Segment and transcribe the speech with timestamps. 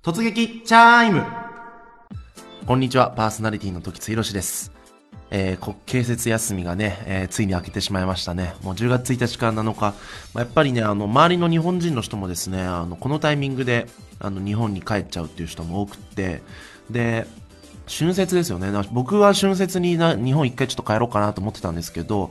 [0.00, 1.24] 突撃チャイム
[2.66, 4.70] こんにちは、パーソナリティの時津博です。
[5.32, 8.54] えー、国慶節休みがね、えー、ついに明けてしまいましたね。
[8.62, 9.94] もう10月1日から7日、ま
[10.36, 13.88] あ、やっぱりね、あの、周りの日本人の人もですね、あの、このタイミングで、
[14.20, 16.42] あの、日本に帰っちゃうっていう人も多くって、
[16.88, 17.26] で、
[17.88, 18.70] 春節ですよね。
[18.92, 22.30] 僕は春節にな日本一回ちょっと帰ろうかなと思ってたんですけど、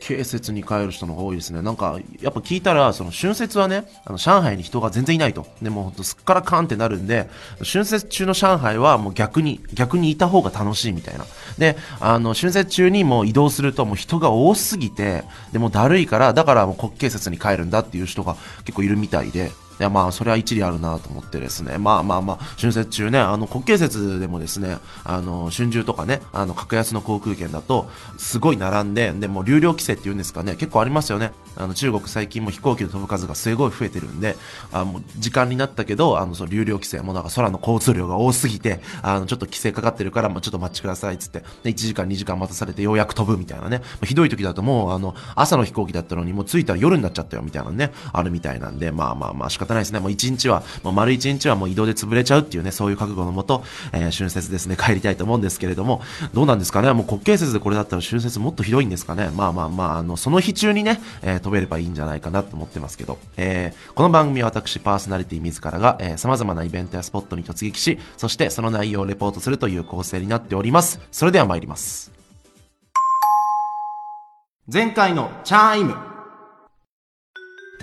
[0.00, 1.62] 慶節に帰る人の方が多いですね。
[1.62, 5.46] なんか、やっぱ聞いたら、その春節はね、あの、上海に人が全然いないと。
[5.62, 7.28] でも、ほんとすっからかんってなるんで、
[7.64, 11.24] 春節中の上海はもう逆に、逆にいた方が楽しいみたいな。
[11.58, 21.76] で、あの、春節中にもう移動するともう人が多すぎて、でもだるいから、だからもう国慶節に帰るんだっていう人が結構いるみたいで、いやまあそれは一理あるなと思ってですね。
[21.78, 31.32] まあまあまあ春節中ねあの国慶節でもですねあの春秋とかねあの格安の航空券だとすごい並んででも流量規制っていうんですかね結構ありますよね。
[31.56, 34.36] あの中国最近も飛行機の飛ぶ数がすごい増えてるんで
[34.72, 43.82] あもう時間になったけどあのその流量規制もなんか空の交通量が多すぎてあのちょっと規制かかってるからもうちょっと待ちくださいっつってで1時間2時間待たされてようやく飛ぶみたいなね。
[44.04, 59.30] ひどい時だともうあの朝の飛行機だったのにもう着いたら夜になっちゃったよみたいなねあるみたいなんでまあまあまあないですねもう1日は、もう丸1日はもう移動で潰れちゃうっていうね、そういう覚悟のもと、えー、春節ですね、帰りたいと思うんですけれども、どうなんですかね、もう国慶節でこれだったら春節もっとひどいんですかね？
[59.34, 71.00] まあまあまあ、あの、その日中にね、えー、飛べればいいんじゃないかなと思ってますけど、えー、この番組は私、パーソナリティ自らが、えー、様々なイベントやスポットに突撃し、そしてその内容をレポートするという構成になっております。
[71.10, 72.12] それでは参ります。
[74.72, 76.15] 前回のチャイム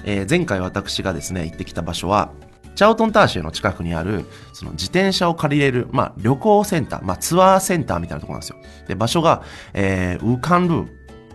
[0.04, 2.32] えー、前回私がですね、行ってきた場所は、
[2.76, 8.58] チャオトンターシュの近くにある、その自転車を借りれる、まあ、旅行センター、まあ、ツアーセンターみたいなところなんですよ。
[8.88, 10.88] で、場所が、えー、ウカンルー、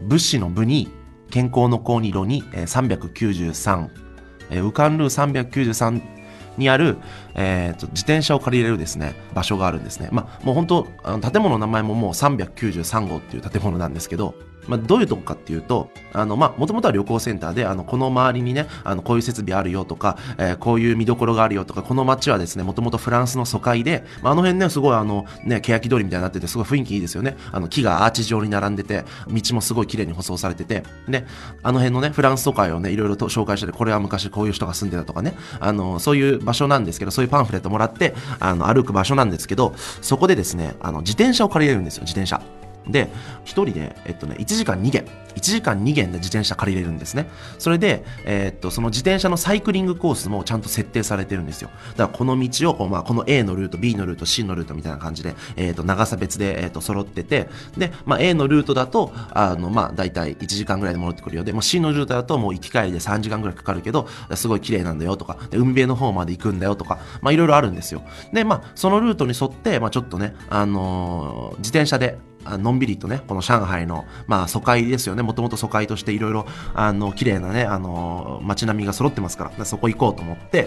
[0.02, 0.88] 物資の部に、
[1.30, 6.18] 健康の高2路に、えー、393、ウカンルー393
[6.58, 6.96] にある、
[7.34, 10.08] えー、自転車を借りれるですね場所があるんですね。
[10.10, 14.34] まあ、もう本当あの建物の名前ももう393号っていう建物なんですけど、
[14.68, 27.36] まあ、どういうとこかっていうと、あの、まあ、もともとは旅行センターで、あの、この周りにね、あの、こういう設備あるよとか、えー、こういう見どころがあるよとか、この街はですね、もともとフランスの疎開で、まあ、あの辺ね、すごいあの、ね、欅通りみたいになってて、すごい雰囲気いいですよね。
[27.50, 31.24] あの、木がアーチ状に並んでて、道もすごい綺麗に舗装されてて、で、
[31.62, 42.40] あの辺のね、フランス疎開をね、いろいろと紹介してて、これは昔こういう人が住んでたとかね、あの、そういう場所なんですけど、そういうパンフレットもらって、あの、歩く場所なんですけど、そこでですね、あの、自転車を借りれるんですよ、自転車。
[42.86, 43.08] で、
[43.44, 45.04] 1人で、えっとね、1時間2元。
[45.38, 47.30] 1時間2元で自転車借りれるんですね。
[47.58, 51.70] それで、えー、っと、その自転車のサイクリングコースもちゃんと設定されてるんですよ。
[51.96, 68.02] だからこの道をこう、まあ、この A のルート、B のルート、C のルートみたいな感じで、えー、っと、長さ別で、えー、っと、揃ってて、で、まあ、A のルートだと、あの、まあ、大体1時間ぐらいで戻ってくるようで、もう C のルートだともう行き帰りで3時間ぐらいかかるけど、すごい綺麗なんだよとか、で海辺の方まで行くんだよとか、まあ、いろいろあるんですよ。
[68.32, 72.18] で、まあ、そのルートに沿って、まあ、ちょっとね、あのー、自転車で、
[72.56, 75.22] のんびりとね、この上海の、まあ、疎開ですよね。
[75.22, 80.62] もともと疎開としていろいろ、あの、綺麗なね、あの、街並みが揃ってますから、そこ行こうと思って、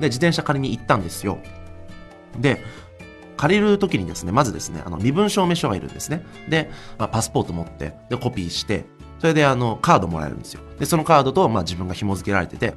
[0.00, 1.38] で、自転車借りに行ったんですよ。
[2.38, 2.64] で、
[3.36, 6.24] 借りるときにですね、まずですね、あの、身分証明書がいるんですね。
[6.48, 8.84] で、まあ、パスポート持って、で、コピーして、
[9.18, 10.62] それで、あの、カードもらえるんですよ。
[10.78, 12.74] で、そのカードと、まあ、自分が紐付けられてて、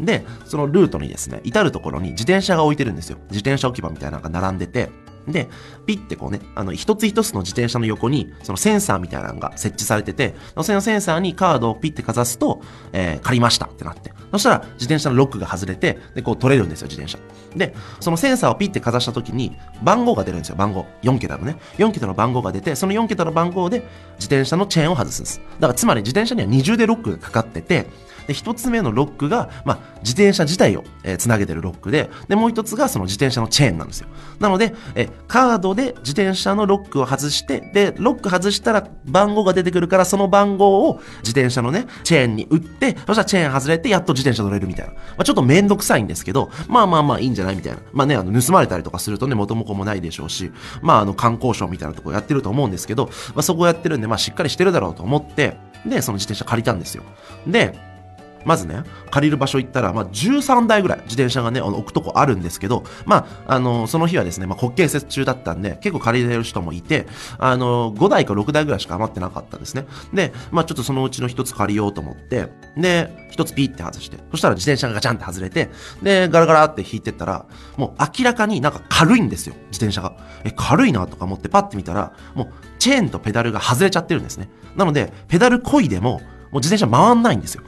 [0.00, 3.18] で、そのルートにですね、至るところに自転車が置いてるんですよ。
[3.30, 4.90] 自転車置き場みたいなのが並んでて、
[5.28, 5.48] で、
[5.86, 12.60] ピッてこうね、あの、一つ一つの自転車の横に、そのセンサーみたいなのが設置されてて、そのセンサーにカードをピッてかざすと、
[12.92, 14.12] えー、借りましたってなって。
[14.32, 17.18] そしたら、自転車のロックが外れて、で、こう取れるんですよ、自転車。
[17.56, 20.86] で、そのセンサーをピッてかざした時に、番号が出るんですよ、番号。
[21.02, 21.56] 4桁のね。
[21.78, 23.78] 4桁の番号が出て、その4桁の番号で、
[24.16, 25.40] 自転車のチェーンを外すんです。
[25.60, 27.86] だから、つまり自転車には二重でロックがかかってて、
[28.26, 34.08] で、一つ目のロックが、まあ、自転車自体を、えー、つなげてるロックで、で、もう一つがその自転車のチェーンなんですよ。
[34.38, 44.92] なので、えカードで自転車のロックを外して、で、ロック外したら番号が出てくるから、その番号を自転車のね、チェーンに打って、そしたらチェーン外れて、やっと自転車乗れるみたいな。
[44.92, 47.78] まあ、ちょっとめんどくさいんですけど、まあまあまあいいんじゃないみたいな。
[47.92, 55.56] まあね、あの、盗まれたりとかするとね、元も子もないでしょうし、まああの、観光省みたいなとこやってると思うんですけど、まあそこやってるんで、まあしっかりしてるだろうと思って、
[55.86, 57.02] で、その自転車借りたんですよ。
[57.46, 57.78] で、
[58.44, 67.06] まずね、借りる場所行ったら、まあ、13台ぐらい自転車がね、置くとこあるんですけど、まあ、あの、その日はですね、まあ、国慶節中だったんで、結構借りれる人もいて、
[67.38, 69.86] あの、5台か6台ぐらいしか余ってなかったですね。
[70.12, 75.70] で、まあ、ちょっとそのうちの1つ借りようと思って、で、1つピーって外して、そしたら自転車がガチャンって外れて、
[76.02, 77.46] で、ガラガラって引いてったら、
[77.76, 80.16] もう明らかになんか軽いんですよ、自転車が。
[80.44, 82.48] え、軽いなとか思ってパッて見たら、もう
[82.78, 84.48] チェーンとペダルが外れちゃってるんですね。
[84.76, 87.62] なので、ペダル漕いでも、もう自転車回んないんですよ。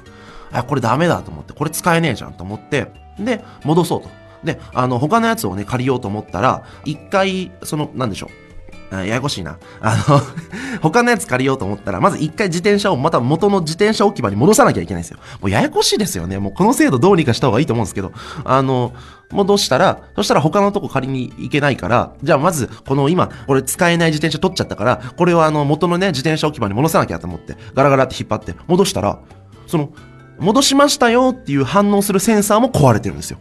[0.52, 4.08] あ、これダメだと思って、これ使えねえじゃんと思って、で、戻そうと。
[4.44, 8.46] で、あの、他のやつをね、借りようと思ったら、一回、その、なんでしょう。
[8.92, 9.58] ややこしいな。
[9.80, 10.20] あの
[10.80, 15.18] 他のやつ借りようと思ったら、まず一回自転車をまた元の自転車置き場に戻さなきゃいけないんですよ。
[15.40, 16.38] もうややこしいですよね。
[16.38, 18.12] もうこの制度どうにかした方がいいと思うんですけど、
[18.44, 18.92] あの、
[19.32, 29.18] 戻したら、そしたら他のとこ借りに行けないから、じゃあまず、この今、これ使えない自転車取っちゃったから、これをあの、元のね、自転車置き場に戻さなきゃと思って、ガラガラって引っ張って、戻したら、
[29.66, 29.90] その、
[30.38, 33.38] 戻しましたよっていう反応するセンサーも壊れてるんですよ。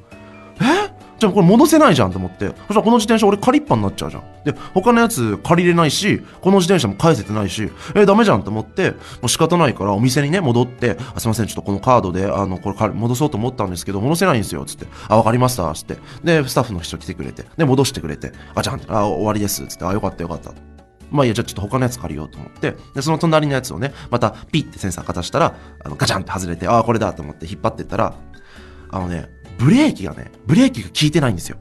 [0.61, 0.93] え？
[1.17, 2.47] じゃあこれ戻せないじゃんと思って。
[2.47, 4.23] そしたらこの自転車俺借りっぱになっちゃうじゃん。
[4.43, 14.87] で、他のやつ借りれないし、この自転車も返せてないし、えー、ダメじゃんと思って、もう仕方ないからお店にね、戻って、あすいません、ちょっとこのカードで、あの、これ戻そうと思ったんですけど、戻せないんですよ、つって。
[15.07, 15.97] あ、わかりました、つって。
[16.21, 20.51] で、スタッフの人来てくれて、で、戻してくれて、あ、じゃあ、あ、終わりです、つって、あ、よかったよかった。
[21.11, 28.15] まあいや、じゃあちょっと他のやつ借りようと思って、で、その隣のやつをね、またピッてセンサーかたしたら、あのガチャンって外れて、ああ、これだと思って引っ張ってったら、
[28.89, 31.57] あのね、ブレーキがね、ブレーキが効いてないんですよ。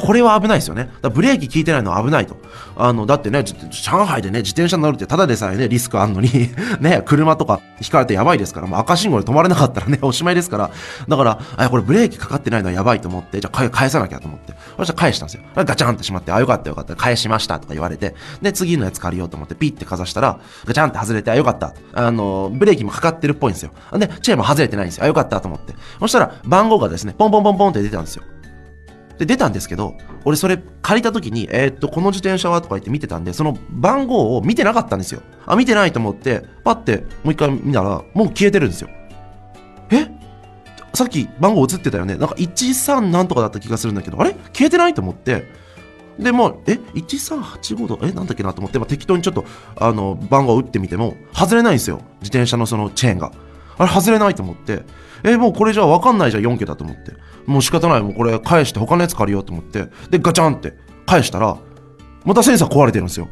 [0.00, 0.90] これは危ないですよね。
[1.02, 2.36] だブレーキ効いてないのは危ないと。
[2.76, 6.30] あの、だってね、上海でね、自転車乗るってただでさえね、リスクあんのに
[6.80, 10.70] ね、車とか引かれてやばいですから、もう赤信号で止まれなかったらね、 おしまいですから、
[11.08, 15.42] だから、あ、これブレーキかかってないのはやばいと思って、じゃあ返さなきゃと思って、そしたら返したんですよ。
[15.56, 21.74] ガチャンってしまって、あ、よかったよかった、返しましたとか言われて、で、次のやつ借りようと思って、ピッてかざしたら、ガチャンって外れて、あ、よかった。
[21.94, 23.70] あの、ブレーキもかかってるっぽいんですよ。
[23.92, 25.04] で、チェーンも外れてないんですよ。
[25.04, 25.74] あ、よかったと思って。
[25.98, 28.22] そしたら、番号がですね、ポンポンポンポンって出てたんですよ。
[29.18, 29.94] で、出たんですけど、
[30.24, 35.22] 俺それ借りた時に、えー、っと、この自転車はとか言って見てたんで、その番号を見てなかったんですよ。
[35.44, 38.88] あ、見てないと思って、パッてもう一回見たら、もう消えてるんですよ。
[39.90, 40.08] え？
[40.94, 42.16] さっき番号映ってたよね？
[42.16, 44.34] なんか13なんとかだった気がするんだけど、あれ？
[44.52, 45.44] 消えてないと思って、
[46.18, 47.98] で、もう、え ?1385 度？
[48.02, 48.12] え？
[48.12, 49.44] なんだっけなと思って、まあ、適当にちょっと、
[49.76, 52.00] あの、番号を打ってみても、外れないんですよ。
[52.20, 53.32] 自転車のそのチェーンが。
[53.78, 54.82] あれ外れないと思って、
[55.22, 57.12] えもうこれじゃ分かんないじゃん、4桁と思って。
[57.48, 60.74] もう仕方ない、もうこれ返して他のやつ借りようと思って、で、ガチャンって
[61.06, 61.56] 返したら、
[62.24, 63.28] またセンサー壊れてるんですよ。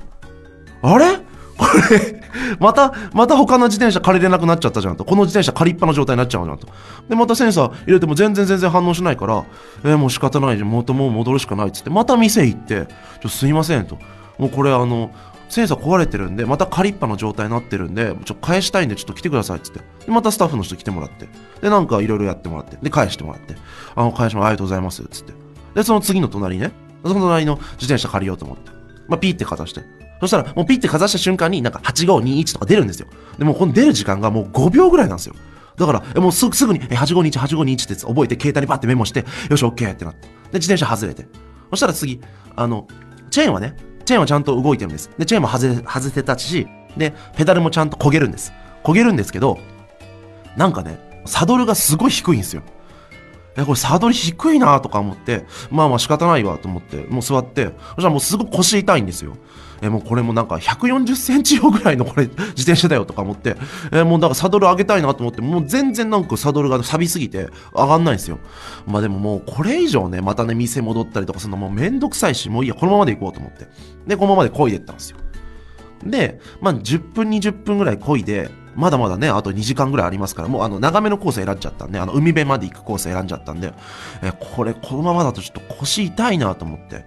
[0.82, 1.18] あれ？
[1.56, 2.22] これ
[2.60, 5.04] また、また他の自転車借りれなくなっちゃったじゃんと。
[5.04, 6.68] この自転車借りっぱの状態になっちゃうじゃんと。
[7.08, 9.44] で、またセンサー入れても全然全然反応しないから、
[9.84, 10.70] えー、もう仕方ないじゃん。
[10.70, 12.86] もっともう戻るしかないっつって、また店行って、
[13.22, 13.98] ちょすいませんと。
[14.38, 15.10] もうこれあの、
[15.48, 19.80] センサー壊れてるんで、また借りっぱの状態になってるんで、ちょ返したいんでちょっと来てくださいっつって。
[20.10, 21.28] またスタッフの人来てもらって。
[21.60, 22.76] で、なんかいろいろやってもらって。
[22.82, 23.54] で、返してもらって。
[23.94, 25.32] あの、返しもありがとうございますっつって。
[25.74, 26.72] で、その次の隣ね、
[27.02, 28.70] その隣の自転車借りようと思って。
[29.08, 29.82] まあ、ピーってかざして。
[30.20, 33.08] そしたら、もうピッてかざした瞬間になんか8521とか出るんですよ。
[33.38, 35.34] でもこの出る時間がもう5秒ぐらいなんですよ。
[35.76, 40.22] だから、もうすぐに、8521、8521って覚えて、携帯にパッてメモして、よし、OK ってなって。
[40.22, 41.28] で、自転車外れて。
[41.70, 42.20] そしたら次、
[42.54, 42.86] あの、
[43.30, 43.76] チェーンはね、
[44.06, 45.10] チェーンはちゃんと動いてるんです。
[45.18, 46.66] で、チェーンも外れ、外せたし、
[46.96, 48.52] で、ペダルもちゃんと焦げるんです。
[48.82, 49.58] 焦げるんですけど、
[50.56, 52.62] なんかね、サドルがすごい低いんですよ。
[53.56, 59.36] え、これサドル低いなとか思って、まあまあ仕方ないわと思って、もう座って、そしたらもうすごく腰痛いんですよ。
[59.82, 63.56] え、もうこれもなんか140センチ用ぐらいのこれ自転車だよとか思って、
[63.92, 68.38] え、もうだからサドル上げたいなと思って、もう全然なんかサドルが錆びすぎて上がんないんですよ。
[68.86, 73.68] まあでももうこれ以上ね、またね、店戻ったりとかするのもうめんどくさいし、もういいや、このままで行こうと思って。
[74.06, 75.18] で、このままで漕いでったんですよ。
[76.04, 83.72] で、まあ10分20分ぐらい漕いで、まだまだね、あと2時間ぐらいありますから、もうあの、長めのコース選んじゃったんで、あの、海辺まで行くコース選んじゃったんで、
[84.22, 87.06] え、これ、このままだとちょっと腰痛いなと思って。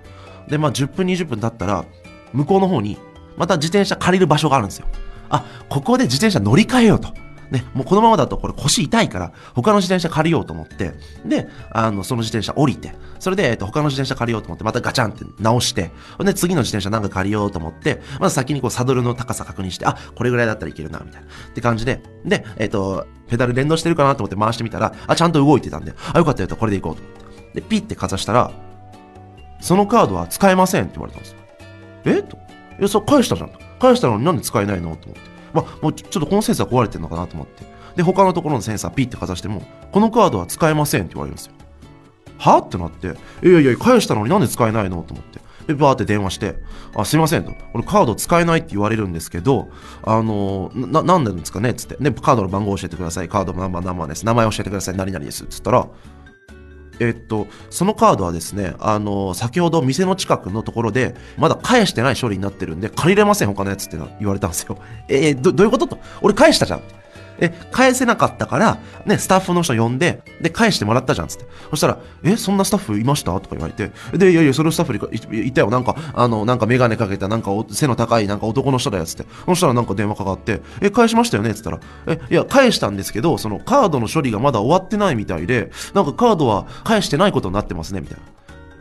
[0.50, 1.86] で、まあ10分20分経ったら、
[2.34, 2.98] 向こうの方に、
[3.38, 4.88] また自転車借りる場所があるんですよ。
[5.30, 7.14] あ、ここで自転車乗り換えようと。
[7.52, 10.94] ね、もうこのままだとこれ腰痛いから、他の自転車借りようと思って、
[11.26, 21.28] で、あの、その自転車降りて、それで、えっと、他の自転車借りようと思って、またガチャンって直して、で、次の自転車なんか借りようと思って、まず先にこうサドルの高さ確認して、あ、これぐらいだったらいけるな、みたいな。
[21.28, 27.62] って感じで、で、えっと、ペダル連動してるかなと思って回してみたら、あ、ちゃんと動いてたんで、あ、よかったよと、これで行こうと思って。
[27.62, 28.52] で、ピッてかざしたら、
[29.60, 31.40] そのカードは使えませんって言われたんですよ。
[32.06, 32.22] え？
[32.24, 32.38] と。
[32.80, 33.60] いや、そ返したじゃんと。
[33.80, 34.96] 返したのになんで使えないの？
[34.96, 35.22] と思って。
[35.54, 37.64] まあ、もうちょっとこのセンサー壊れてるのかなと思って。
[37.96, 41.54] で、他のところのセンサーピッてかざしても、このカードは使えませんって言われるんですよ。
[42.38, 42.60] は？
[42.60, 43.08] ってなって、
[43.48, 45.04] いやいや、返したのになんで使えないの？
[45.04, 45.40] と思って。
[45.68, 46.56] で、バーって電話して、
[46.96, 47.52] あ、すいませんと。
[47.52, 49.70] これカード使えないって言われるんですけど、
[50.02, 51.74] あの、な、なんでですかね？
[51.76, 51.96] つって。
[52.00, 53.30] で、カードの番号教えてください。
[53.30, 54.26] カードのナンバーナンバーです。
[54.26, 54.98] 名前教えてください。
[54.98, 55.46] 何々です。
[55.46, 55.88] つったら、
[57.00, 64.78] えっと、そのカードはですね、あの、先ほど店の近くのところで、まだ返してない処理になってるんで、借りれません、他のやつって言われたんですよ。
[65.08, 65.98] えー、ど、どういうことと。
[66.22, 66.82] 俺返したじゃん。
[67.40, 71.46] え、返せなかったから、ね、スタッフの人呼んで、で、返してもらったじゃん、つって。
[71.70, 73.34] そしたら、え、そんなスタッフいました？
[73.40, 75.70] とか言われて、で、いやいや、そのスタッフにいいたよ。
[75.70, 79.26] なんか、あの、なんかメガネかけた、なんか背の高い、なんか男の人だよ、つって。
[79.46, 81.54] そしたらなんか電話かかって、え、返しましたよね？
[81.54, 88.24] つったら、え、いや、返したんですけど、そのカードの処理がまだ終わってないみたいで、なんかカードは返してないことになってますね、みたいな。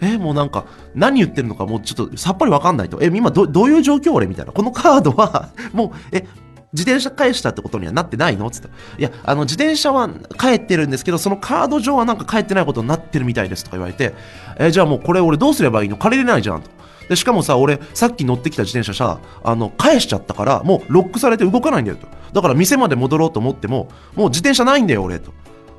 [0.00, 2.99] えもうなんか、何言ってるのかもうちょっとさっぱりわかんないと。
[3.03, 4.29] え、今ど、どういう状況俺？
[4.29, 4.53] みたいな。
[4.53, 6.25] このカードは、もう、え、
[6.73, 8.47] 自転車返したってことにはなってないの？
[8.47, 8.69] っつって。
[8.99, 10.09] いや、あの、自転車は
[10.39, 14.15] 帰ってるんですけど、そのカード上はなんか帰ってないことになってるみたいですとか言われて、
[14.59, 15.97] え、じゃあもうこれ俺どうすればいいの？
[15.97, 16.71] 借りれないじゃんと。
[17.09, 22.07] で、しかもさ、俺、さっき乗ってきた自転車さ、あの、返しちゃったから、もうロックされて動かないんだよと。
[22.35, 25.33] だから店まで戻ろうと思っても、もう自転車ないんだよ、俺と。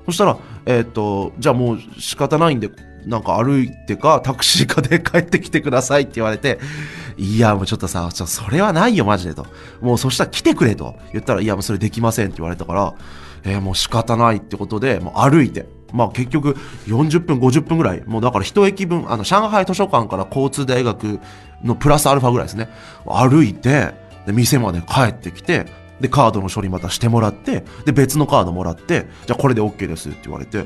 [0.07, 2.71] そしたら、えーっと、じゃあもう仕方ないんで、
[3.05, 6.59] なんか歩いてか、タクシーかで帰ってきてくださいって言われて、
[7.17, 9.45] いや、もうちょっとさ、ちょそれはないよ、マジでと。
[9.81, 12.93] もうそしたら来てくれと言ったら、いや、もうそれできませんって言われたから、
[13.43, 15.65] えーもう仕方ないってことで、もう歩いて。
[15.91, 16.55] まあ結局
[16.87, 18.03] 40分、50分ぐらい。
[18.05, 21.19] もうだから一駅分、あの、上海図書館から交通大学
[21.63, 22.69] のプラスアルファぐらいですね。
[23.05, 23.93] 歩いて、
[24.25, 25.65] で、店まで帰ってきて、
[25.99, 30.65] で、カードの処理またしてもらって、で、別のカードもらって、じゃあこれで OK ですって言われて、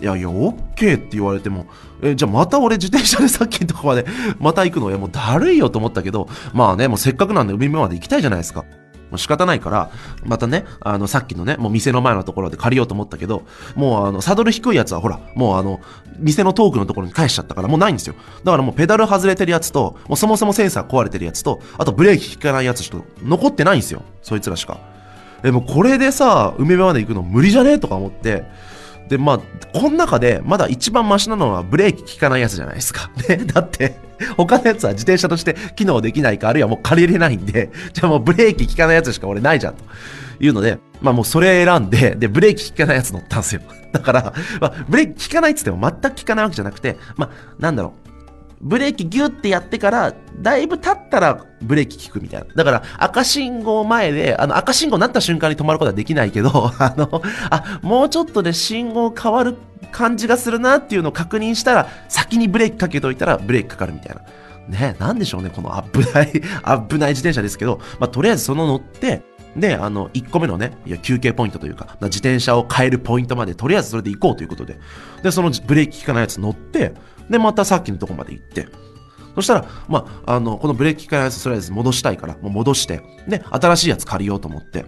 [0.00, 0.54] いやいや、OK
[0.96, 1.66] って言われても、
[2.02, 4.06] え、じゃあまた俺自転車でさっきのとこまで、
[4.40, 8.64] また行くの、いやもうだるいよと思ったけど、まあね、もうせっかくなんで海辺まで行きたいじゃないですか。
[9.10, 9.90] もう仕方ないから、
[10.24, 13.42] またね、あの、さっきのね、もう店の前のところで借りようと思ったけど、
[13.74, 15.80] もうあの、サドル低いやつはほら、もうあの、
[16.18, 18.14] 店の遠くのところに返しちゃったから、もうないんですよ。
[18.44, 24.02] だからもうペダル外れてるやつと、もうそもそもセンサー壊れてるやつと、あとブレーキ効かないやつしか残ってないんですよ。
[24.22, 24.78] そいつらしか。
[25.42, 27.78] え、もうこれでさ、海辺まで行くの無理じゃね？
[27.80, 28.44] とか思って、
[29.10, 29.38] で、まあ、
[29.72, 33.10] この中で、まだ一番マシなのはブレーキ効かないやつじゃないですか。
[33.28, 33.96] ね、だって、
[34.36, 39.82] 他のやつは自転車として機能できないか、あるいはもう借りれないんで、 じゃあもうブレーキ効かないやつしか俺ないじゃん、と
[40.38, 43.62] いうので、まあもうそれ選んで、で、ブレーキ効かないやつ乗ったんですよ。
[43.90, 48.09] だから、まあ、ブレーキ効かないっつっても全く効かないわけじゃなくて、まあ、なんだろう。
[48.60, 52.54] ブレーキギュってやってから、だいぶ経ったらブレーキ効くみたいな。
[52.54, 59.56] だから赤信号前で、あの赤信号になった瞬間に止まることはできないけど、 あの、あ、もうちょっとで信号変わる
[59.92, 64.22] 感じがするなっていうのを確認したら、先にブレーキかけといたらブレーキかかるみたいな。
[64.68, 66.30] ね、なんでしょうね、この危ない、
[66.88, 69.22] 危ない自転車ですけど、まあ、とりあえずその乗って、
[69.56, 74.78] で、あの、1個目のね、いや休憩ポイントというか、自転車を変えるポイントまで、とりあえずそれで行こうということで、
[75.22, 76.94] で、そのブレーキ効かないやつ乗って、
[77.30, 78.66] で、またさっきのとこまで行って、
[79.34, 84.84] そしたら、まあ、あの、このブレーキ効かないやつ、とりあえず戻したいから、もう戻して、で、新しいやつ借りようと思って、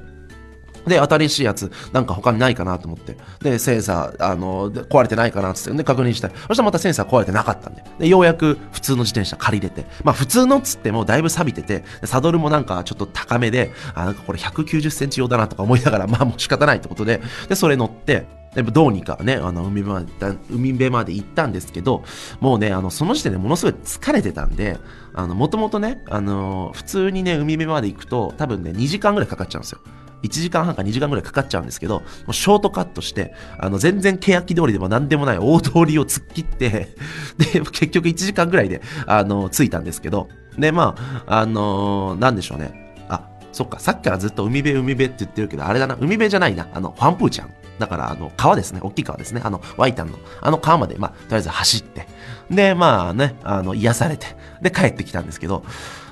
[0.86, 3.16] で、新しいやつ、なんか他にないかなと思って。
[3.40, 7.84] で、センサー、あの、壊れてないかなっつって、確認したら、そしたらまたセンサー壊れてなかったんで。
[8.00, 9.86] で、ようやく普通の自転車借りれて。
[10.02, 22.04] まあ、普通のっつってもだいぶ錆びてて、サドルもなんかちょっと高めで、あ、なんかこれ190センチ用だなとか思いながら、まあもう仕方ないってことで、で、それ乗って、でどうにかね、あの、海辺まで行った、海辺まで行ったんですけど、
[22.40, 24.78] もうね、あの、その時点でものすごい疲れてたんで、
[25.14, 29.80] あの、もともとね、あの、普通にね、海辺まで行くと、多分ね、2時間ぐらいかかっちゃうんですよ。
[30.22, 36.94] 1時間半か2時間ぐらいかかっちゃうんですけど、もうショートカットして、あの、全然欅通りでも何でもない大通りを突っ切って、
[37.38, 40.28] で、結局1時間ぐらいで、あの、着いたんですけど、
[40.58, 40.94] で、ま
[41.26, 42.94] あ、あのなんでしょうね。
[43.08, 47.50] あ、そっか、さっきからずっと海辺海辺って言ってるけど、あれだな、海辺じゃないな、あの、ファンプーちゃん。
[47.82, 52.06] だから、あの、川ですね、大きい川ですね、あの、ワイタンの、あの川まで、まあ、とりあえず走って、
[52.48, 55.64] で、まあね、あの、癒されて、で、帰ってきたんですけど、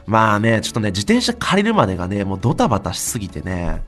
[0.04, 3.84] まあね、ちょっとね、自転車借りるまでがね、もうドタバタしすぎてね、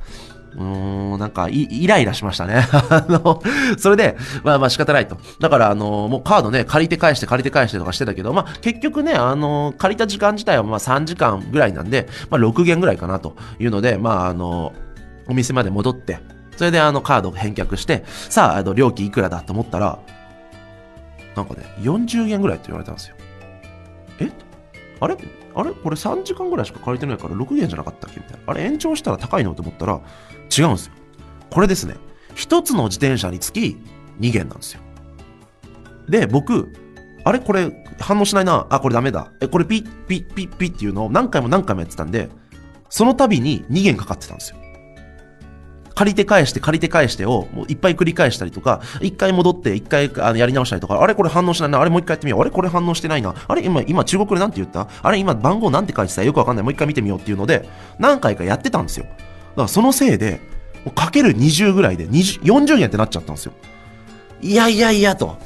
[0.55, 2.63] うーん、なんかイ、ライラしましたね。
[2.71, 3.43] あの、
[3.79, 5.17] それで、まあまあ仕方ないと。
[5.41, 14.73] だから、あの、もうカードね、借りて返して借りて返してとかしてたけど、まあ結局ね、あの、借りた時間自体はまあ3時間ぐらいなんで、まあ6元ぐらいかなというので、まああの、
[15.29, 16.21] お店まで戻って、
[16.63, 19.99] それであのカードを返却して、さあ、あの、料金いくらだと思ったら、
[21.35, 23.17] なんかね、40元ぐらいって言われたんですよ。
[24.21, 24.31] え？
[25.01, 25.17] あれ？
[25.57, 25.73] あれ？
[25.73, 28.21] これ3時間ぐらいしか借りてないから6元じゃなかったっけ？
[28.21, 28.39] みたいな。
[28.47, 29.57] あれ延長したら高いの？
[29.57, 29.95] と思ったら
[30.57, 30.93] 違うんですよ。
[31.51, 31.97] これですね。
[32.37, 33.77] 一つの自転車につき
[34.21, 34.83] 2元なんですよ。
[36.09, 36.73] で、僕、
[37.25, 37.41] あれ？
[37.41, 38.69] これ反応しないな。
[38.71, 39.33] あ、これダメだ。
[39.41, 42.29] え、これピッピッピッピッっていうのを何回も何回もやってたんで、
[42.89, 44.59] その度に2元かかってたんですよ。
[46.03, 54.89] 借りて返して借りて返してをもういっぱい繰り返したりとか、一回戻って一回あのやり直したりとか、あれこれ反応しないな、あれもう一回やってみよう、あれこれ反応してないな、あれ今、今中国でなんて言った？
[55.01, 56.25] あれ今番号なんて書いてた？
[56.25, 57.69] よくわかんない、もう一回見てみようっていうので、
[58.01, 59.05] 何回かやってたんですよ。
[59.05, 59.17] だか
[59.63, 60.41] らそのせいで、
[60.97, 63.53] かける20ぐらいで20 40円ってなっちゃったんですよ。
[64.41, 65.39] いやいやいやと。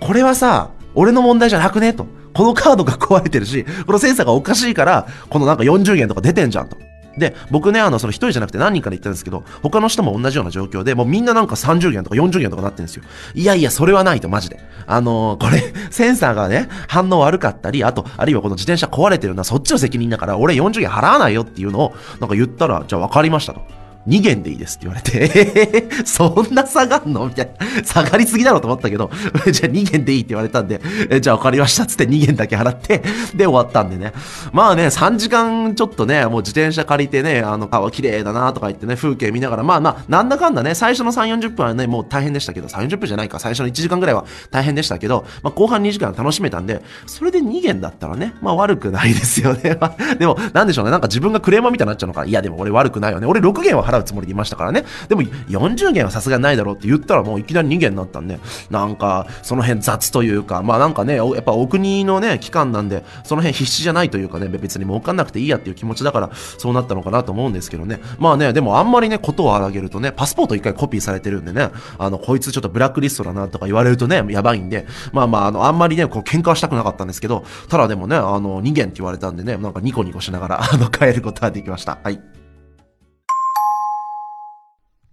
[0.00, 1.92] これはさ、俺の問題じゃなくね？
[1.92, 2.06] と。
[2.32, 6.78] このカードが壊れてるし、このセンサーがおかしいから、このなんか40元とか出てんじゃんと。
[7.18, 13.02] で、僕ね、あの、その一人じゃなくて何人かで行ったんですけど、他の人も同じような状況で、もうみんななんか30元とか40元とかなってるんですよ。
[13.34, 14.60] いやいや、それはないと、マジで。
[14.86, 23.60] あのーこれ、 センサーがね、反応悪かったり、あと、あるいはこの自転車壊れてるのはそっちの責任だから、俺40元払わないよっていうのを、なんか言ったら、じゃあ分かりましたと。
[24.08, 27.26] 2元でいいですって言われて、え ーそんな下がんの？
[27.26, 27.84] みたいな。
[27.84, 29.10] 下がりすぎだろうと思ったけど、
[29.50, 33.02] じゃあ2元でいいって言われたんで、えじゃあ分かりましたっつって2元だけ払って、
[33.34, 34.12] で終わったんでね。
[34.52, 49.76] まあね、3時間ちょっとね、もう自転車借りてね、あの川綺麗だなとか言ってね、風景見ながら、まあまあ、なんだかんだね、最初の3、40分はね、もう大変でしたけど、3、40分じゃないか、最初の1時間ぐらいは大変でしたけど、まあ後半2時間楽しめたんで、それで2元だったらね、まあ悪くないですよね。
[49.80, 53.26] までも、なんでしょうね、なんか自分がクレーマーみたいになっちゃうのか、いやでも俺悪くないよね。
[53.26, 54.84] 俺6元は払うつもりでいましたからね。
[55.08, 58.38] でも40元はさすがないだろうって言ったらもういきなり2元になったんで、
[58.70, 68.00] なんかその辺雑というか、まあなんかね、やっぱお国のね、機関なんで、その辺必死じゃないというかね、別に儲かんなくていいやっていう気持ちだから、そうなったのかなと思うんですけどね。
[68.18, 81.98] まあね、でもあんまりね、ことを荒げるとね、パスポート一回コピーされてるんでね、あの、こいつちょっとブラックリストだなとか言われるとね、やばいんで、まあまあ、あの、あんまりね、こう喧嘩はしたくなかったんですけど、ただでもね、あの、2元って言われたんでね、なんかニコニコしながら、あの、帰ることができました。
[82.02, 82.37] はい。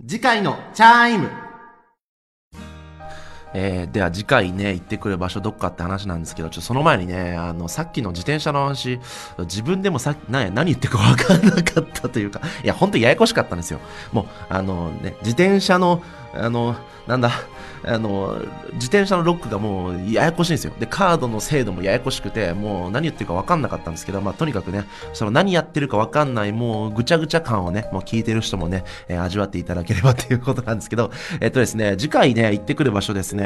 [0.08, 1.45] 次回のチャイム。
[3.58, 9.00] えー、では次回ね、行ってくる場所どっかって話なんですけど、ちょっとその前にね、あの、さっきの自転車の話、
[9.40, 13.80] 自分でもさっき、何言ってるか分かんなかったというか、いや、ほんとややこしかったんですよ。
[14.12, 16.76] もう、あのね、自転車の、あの、
[17.08, 17.32] なんだ、
[17.88, 18.42] あの、
[18.74, 20.74] 自転車のロックがもうややこしいんですよ。
[20.80, 31.10] で、カードの精度もややこしくて、もう何言ってるか分かんなかったんですけど、まあ、とにかくね、その何やってるか分かんない、もうぐちゃぐちゃ感をね、もう聞いてる人もね、えー味わっていただければということなんですけど、
[31.40, 33.45] えっとですね、次回ね、行ってくる場所ですね、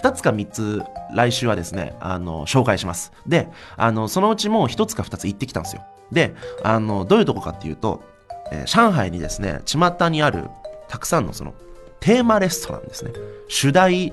[0.00, 0.82] 2つか3つ
[1.14, 3.12] 来週はですね、あの、紹介します。
[3.26, 5.82] で、あの、そのうちもう1つか2つ行ってきたんですよ。
[6.12, 8.02] で、あの、どういうとこかっていうと、
[8.52, 10.48] えー上海にですね、巷にある
[10.88, 11.54] たくさんのその、
[12.00, 13.12] テーマレストランですね。
[13.48, 14.12] 主題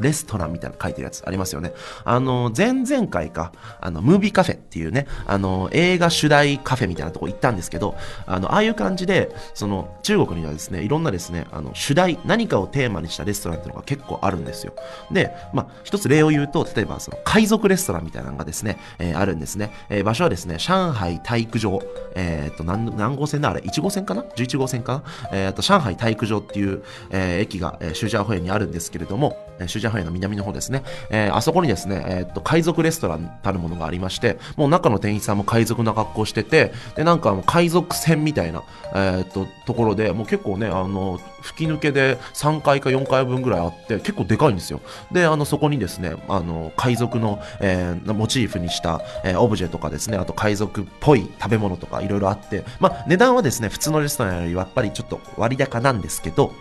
[0.00, 1.72] レストランみたいな書いてるやつありますよね。
[2.04, 14.74] あの、前々回か、あの、ムービーカフェっていうね、あの、映画主題カフェみたいなとこ行ったんですけど、あの、ああいう感じで、その、中国にはですね、いろんなですね、あの、主題、何かをテーマにしたレストランっていうのが結構あるんですよ。
[15.10, 19.72] で、まあ、一つ例を言うと、例えば、その、海賊レストランみたいなのがですね、えーあるんですね。
[19.88, 21.80] えー場所はですね、上海体育場、
[22.14, 23.50] えーっと、何、何号線だ？
[23.50, 25.30] あれ ?1 号線かな ?11 号線かな？
[25.32, 30.82] えーっと、上海体育場っていう、えー駅が、えー、シュジャーホエにあるんですけれども、えーーホエの南の方ですね。
[31.10, 38.62] えーあそこにですね、えーっと、海賊レストランたるものがありまして、もう中の店員さんも海賊な格好してて、で、なんかもう海賊船みたいな、
[38.94, 44.80] えーっと、ところで、もう結構ね、あの、吹き抜けで3階か4階分ぐらいあって、結構でかいんですよ。
[45.12, 56.52] で、あの、そこにですね、あの、海賊の、えーモチーフにした、えーオブジェとかですね、あと海賊っぽい食べ物とかいろいろあって、まあ、値段はですね、普通のレストランよりやっぱりちょっと割高なんですけど、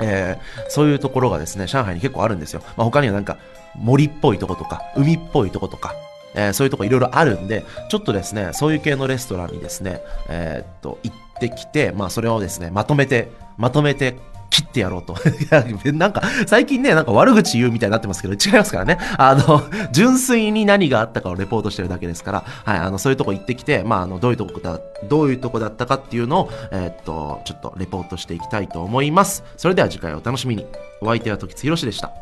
[0.00, 2.62] えーそういうところがですね、上海に結構あるんですよ。
[2.76, 3.38] まあ、他にはなんか
[3.76, 5.94] 森っぽいとことか、海っぽいとことか、
[6.34, 14.16] えーそういうとこいろいろあるんで、ちょっとですね、そういう系のレストランにですね、えーっと、行ってきて、まあそれをですね、まとめて、まとめて、
[14.50, 15.14] 切ってやろうと。
[15.14, 15.16] い
[15.50, 18.98] やなんか、最近ね、なんか悪口言うみたいになってますけど、違いますからね。
[19.18, 29.44] あの、 純粋に何があったかをレポートしてるだけですから、はい、あの、そういうとこ行ってきて、まあ、あの、どういうとこだ、どういうとこだったかっていうのを、えーっと、ちょっとレポートしていきたいと思います。
[29.56, 30.66] それでは次回お楽しみに。
[31.00, 32.12] お相手は時津博史でした。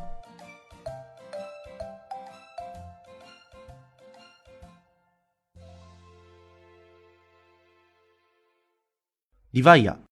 [9.52, 10.11] リヴァイア。